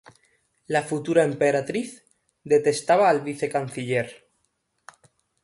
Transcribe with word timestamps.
La 0.65 0.81
futura 0.81 1.23
emperatriz 1.25 1.91
detestaba 2.55 3.07
al 3.11 3.21
vicecanciller. 3.21 4.09